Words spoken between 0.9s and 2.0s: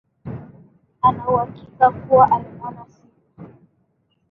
Ana uhakika